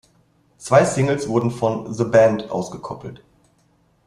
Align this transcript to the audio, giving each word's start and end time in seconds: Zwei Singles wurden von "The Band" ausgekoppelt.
Zwei 0.57 0.83
Singles 0.83 1.29
wurden 1.29 1.51
von 1.51 1.93
"The 1.93 2.05
Band" 2.05 2.49
ausgekoppelt. 2.49 3.23